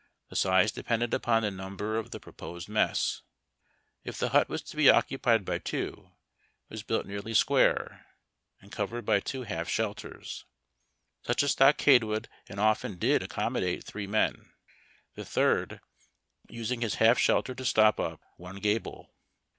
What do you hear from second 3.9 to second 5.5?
If the hut was to be occupied